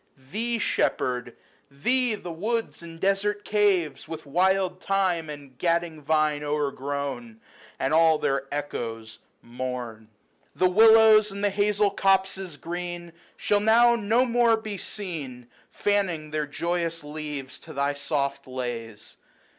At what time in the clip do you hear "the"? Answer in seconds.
2.15-2.31, 5.51-5.55, 10.55-10.71, 11.43-11.51